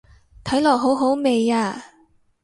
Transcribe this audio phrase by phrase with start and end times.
[0.43, 1.79] 睇落好好味啊